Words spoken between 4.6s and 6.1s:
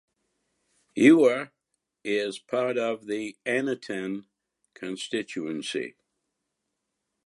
Constituency.